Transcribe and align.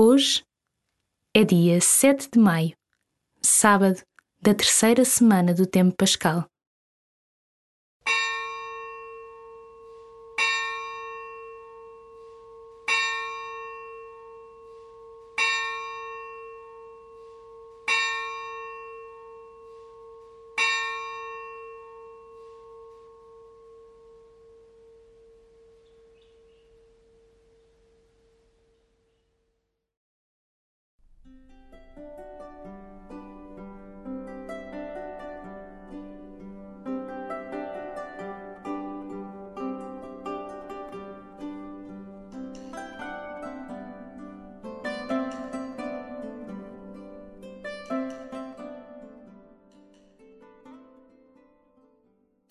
Hoje 0.00 0.44
é 1.34 1.42
dia 1.42 1.80
7 1.80 2.28
de 2.32 2.38
maio, 2.38 2.76
sábado 3.42 4.00
da 4.40 4.54
terceira 4.54 5.04
semana 5.04 5.52
do 5.52 5.66
tempo 5.66 5.92
pascal. 5.96 6.48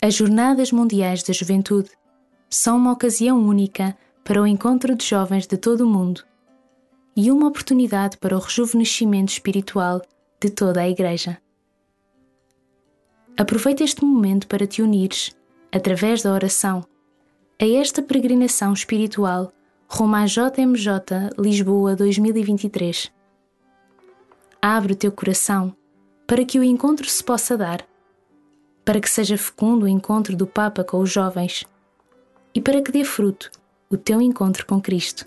As 0.00 0.14
Jornadas 0.14 0.72
Mundiais 0.72 1.22
da 1.22 1.34
Juventude 1.34 1.90
são 2.48 2.78
uma 2.78 2.92
ocasião 2.92 3.38
única 3.38 3.94
para 4.24 4.40
o 4.40 4.46
encontro 4.46 4.94
de 4.94 5.04
jovens 5.04 5.46
de 5.46 5.58
todo 5.58 5.82
o 5.82 5.86
mundo 5.86 6.22
e 7.20 7.32
uma 7.32 7.48
oportunidade 7.48 8.16
para 8.16 8.36
o 8.36 8.38
rejuvenescimento 8.38 9.32
espiritual 9.32 10.00
de 10.40 10.50
toda 10.50 10.82
a 10.82 10.88
Igreja. 10.88 11.36
Aproveita 13.36 13.82
este 13.82 14.04
momento 14.04 14.46
para 14.46 14.68
te 14.68 14.82
unires, 14.82 15.36
através 15.72 16.22
da 16.22 16.32
oração, 16.32 16.86
a 17.60 17.66
esta 17.66 18.00
peregrinação 18.00 18.72
espiritual 18.72 19.52
rumo 19.88 20.14
à 20.14 20.26
JMJ 20.26 21.34
Lisboa 21.36 21.96
2023. 21.96 23.10
Abre 24.62 24.92
o 24.92 24.96
teu 24.96 25.10
coração 25.10 25.74
para 26.24 26.44
que 26.44 26.60
o 26.60 26.62
encontro 26.62 27.08
se 27.08 27.24
possa 27.24 27.56
dar 27.56 27.84
para 28.84 29.00
que 29.00 29.10
seja 29.10 29.36
fecundo 29.36 29.86
o 29.86 29.88
encontro 29.88 30.36
do 30.36 30.46
Papa 30.46 30.84
com 30.84 31.00
os 31.00 31.10
jovens 31.10 31.64
e 32.54 32.60
para 32.60 32.80
que 32.80 32.92
dê 32.92 33.02
fruto 33.02 33.50
o 33.90 33.96
teu 33.96 34.20
encontro 34.20 34.64
com 34.64 34.80
Cristo. 34.80 35.26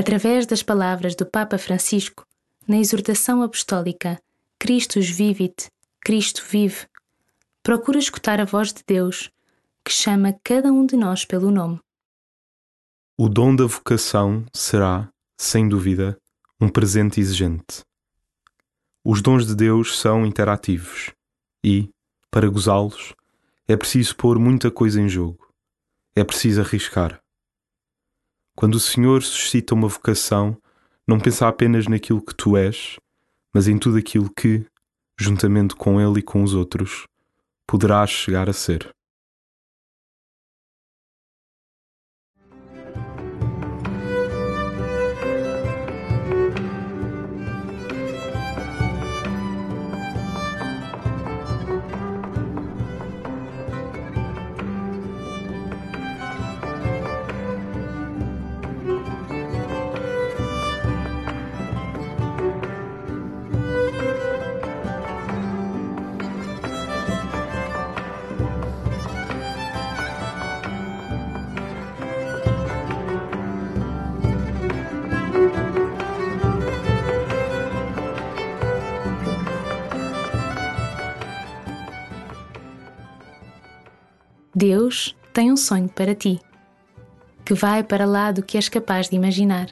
Através 0.00 0.46
das 0.46 0.62
palavras 0.62 1.14
do 1.14 1.26
Papa 1.26 1.58
Francisco, 1.58 2.26
na 2.66 2.78
exortação 2.78 3.42
apostólica 3.42 4.18
Christus 4.58 5.10
vivit, 5.10 5.68
Cristo 6.00 6.42
vive, 6.50 6.86
procura 7.62 7.98
escutar 7.98 8.40
a 8.40 8.46
voz 8.46 8.72
de 8.72 8.82
Deus, 8.86 9.30
que 9.84 9.92
chama 9.92 10.34
cada 10.42 10.72
um 10.72 10.86
de 10.86 10.96
nós 10.96 11.26
pelo 11.26 11.50
nome. 11.50 11.78
O 13.14 13.28
dom 13.28 13.54
da 13.54 13.66
vocação 13.66 14.46
será, 14.54 15.06
sem 15.38 15.68
dúvida, 15.68 16.16
um 16.58 16.70
presente 16.70 17.20
exigente. 17.20 17.82
Os 19.04 19.20
dons 19.20 19.46
de 19.46 19.54
Deus 19.54 19.98
são 19.98 20.24
interativos 20.24 21.10
e, 21.62 21.90
para 22.30 22.48
gozá-los, 22.48 23.12
é 23.68 23.76
preciso 23.76 24.16
pôr 24.16 24.38
muita 24.38 24.70
coisa 24.70 24.98
em 24.98 25.10
jogo. 25.10 25.46
É 26.16 26.24
preciso 26.24 26.62
arriscar. 26.62 27.20
Quando 28.60 28.74
o 28.74 28.78
Senhor 28.78 29.22
suscita 29.22 29.74
uma 29.74 29.88
vocação, 29.88 30.54
não 31.08 31.18
pensa 31.18 31.48
apenas 31.48 31.86
naquilo 31.86 32.20
que 32.20 32.34
tu 32.34 32.58
és, 32.58 32.98
mas 33.54 33.66
em 33.66 33.78
tudo 33.78 33.96
aquilo 33.96 34.30
que, 34.36 34.66
juntamente 35.18 35.74
com 35.74 35.98
Ele 35.98 36.18
e 36.18 36.22
com 36.22 36.42
os 36.42 36.52
outros, 36.52 37.06
poderás 37.66 38.10
chegar 38.10 38.50
a 38.50 38.52
ser. 38.52 38.94
Deus 84.54 85.16
tem 85.32 85.52
um 85.52 85.56
sonho 85.56 85.88
para 85.88 86.14
ti, 86.14 86.40
que 87.44 87.54
vai 87.54 87.84
para 87.84 88.04
lá 88.04 88.32
do 88.32 88.42
que 88.42 88.56
és 88.56 88.68
capaz 88.68 89.08
de 89.08 89.14
imaginar. 89.14 89.68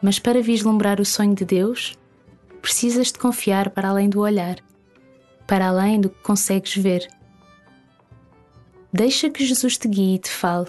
Mas 0.00 0.18
para 0.18 0.40
vislumbrar 0.40 1.00
o 1.00 1.04
sonho 1.04 1.34
de 1.34 1.44
Deus, 1.44 1.98
precisas 2.62 3.08
de 3.08 3.18
confiar 3.18 3.70
para 3.70 3.90
além 3.90 4.08
do 4.08 4.20
olhar, 4.20 4.56
para 5.46 5.68
além 5.68 6.00
do 6.00 6.08
que 6.08 6.22
consegues 6.22 6.74
ver. 6.76 7.06
Deixa 8.90 9.28
que 9.28 9.44
Jesus 9.44 9.76
te 9.76 9.86
guie 9.86 10.14
e 10.14 10.18
te 10.18 10.30
fale. 10.30 10.68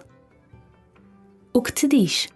O 1.53 1.61
que 1.61 1.71
te 1.71 1.87
diz? 1.87 2.27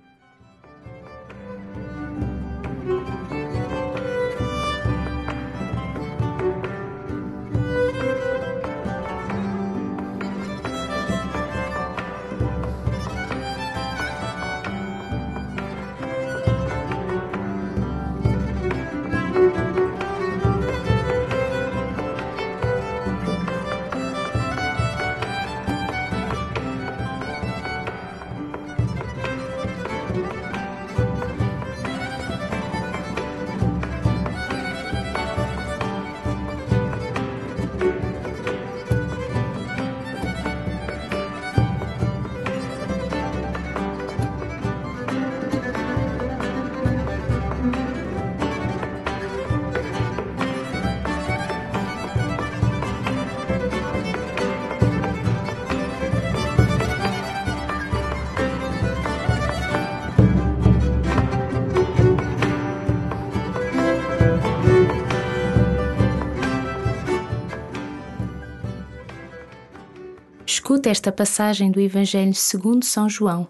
Esta 70.88 71.12
passagem 71.12 71.72
do 71.72 71.82
Evangelho 71.82 72.36
segundo 72.36 72.86
São 72.86 73.10
João. 73.10 73.48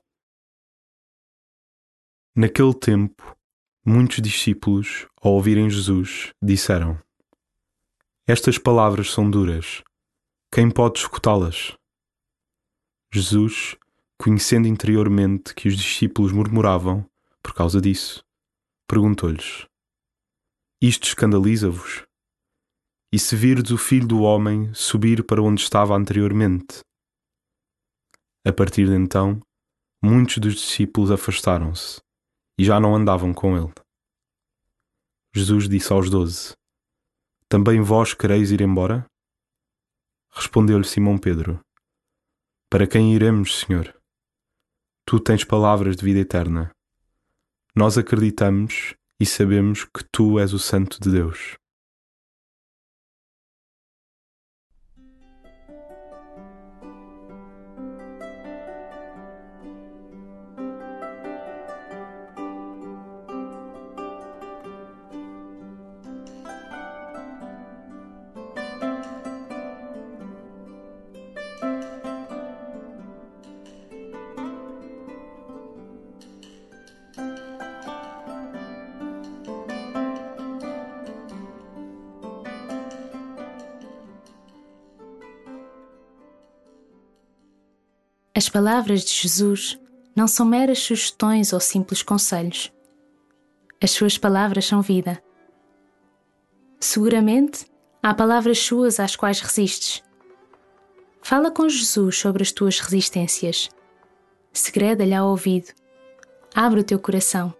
Naquele 2.33 2.73
tempo, 2.73 3.35
muitos 3.85 4.21
discípulos, 4.21 5.05
ao 5.21 5.33
ouvirem 5.33 5.69
Jesus, 5.69 6.31
disseram: 6.41 6.97
Estas 8.25 8.57
palavras 8.57 9.11
são 9.11 9.29
duras. 9.29 9.83
Quem 10.49 10.71
pode 10.71 10.99
escutá-las? 10.99 11.75
Jesus, 13.13 13.75
conhecendo 14.17 14.69
interiormente 14.69 15.53
que 15.53 15.67
os 15.67 15.75
discípulos 15.75 16.31
murmuravam 16.31 17.05
por 17.43 17.53
causa 17.53 17.81
disso, 17.81 18.23
perguntou-lhes: 18.87 19.67
Isto 20.81 21.03
escandaliza-vos? 21.09 22.05
E 23.11 23.19
se 23.19 23.35
virdes 23.35 23.71
o 23.71 23.77
filho 23.77 24.07
do 24.07 24.21
homem 24.21 24.73
subir 24.73 25.21
para 25.25 25.41
onde 25.41 25.61
estava 25.61 25.93
anteriormente? 25.97 26.85
A 28.47 28.53
partir 28.53 28.85
de 28.85 28.93
então, 28.93 29.41
muitos 29.99 30.37
dos 30.37 30.53
discípulos 30.53 31.09
afastaram-se 31.09 31.99
e 32.59 32.63
já 32.63 32.79
não 32.79 32.95
andavam 32.95 33.33
com 33.33 33.57
ele. 33.57 33.73
Jesus 35.33 35.67
disse 35.67 35.91
aos 35.91 36.11
doze: 36.11 36.53
Também 37.49 37.81
vós 37.81 38.13
quereis 38.13 38.51
ir 38.51 38.61
embora? 38.61 39.03
Respondeu-lhe 40.31 40.85
Simão 40.85 41.17
Pedro: 41.17 41.59
Para 42.69 42.85
quem 42.85 43.15
iremos, 43.15 43.61
Senhor? 43.61 43.99
Tu 45.07 45.19
tens 45.19 45.43
palavras 45.43 45.95
de 45.95 46.05
vida 46.05 46.19
eterna. 46.19 46.69
Nós 47.75 47.97
acreditamos 47.97 48.93
e 49.19 49.25
sabemos 49.25 49.85
que 49.85 50.03
tu 50.11 50.39
és 50.39 50.53
o 50.53 50.59
Santo 50.59 50.99
de 51.01 51.09
Deus. 51.09 51.57
As 88.37 88.49
palavras 88.49 89.05
de 89.05 89.13
Jesus 89.13 89.79
não 90.13 90.27
são 90.27 90.45
meras 90.45 90.79
sugestões 90.79 91.53
ou 91.53 91.59
simples 91.61 92.03
conselhos. 92.03 92.69
As 93.81 93.91
suas 93.91 94.17
palavras 94.17 94.65
são 94.65 94.81
vida. 94.81 95.23
Seguramente 96.77 97.65
há 98.03 98.13
palavras 98.13 98.59
suas 98.59 98.99
às 98.99 99.15
quais 99.15 99.39
resistes. 99.39 100.03
Fala 101.21 101.49
com 101.49 101.69
Jesus 101.69 102.17
sobre 102.17 102.43
as 102.43 102.51
tuas 102.51 102.81
resistências. 102.81 103.69
Segreda-lhe 104.51 105.13
ao 105.13 105.29
ouvido. 105.29 105.71
Abre 106.53 106.81
o 106.81 106.83
teu 106.83 106.99
coração 106.99 107.55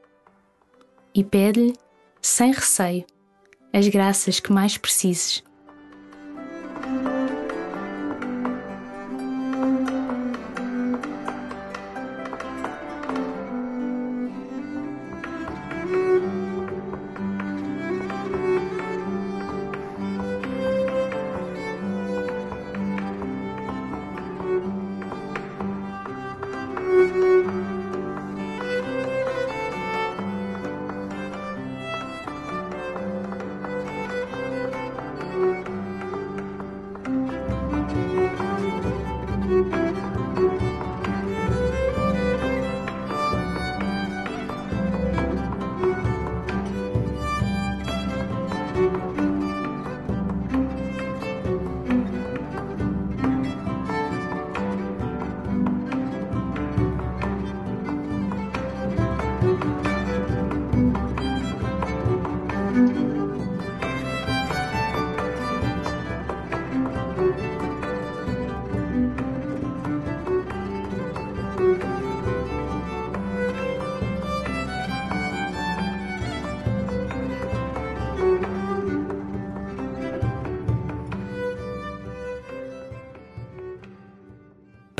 e 1.13 1.24
pede-lhe, 1.24 1.74
sem 2.22 2.51
receio, 2.51 3.06
as 3.72 3.88
graças 3.88 4.42
que 4.42 4.51
mais 4.51 4.77
precises. 4.77 5.42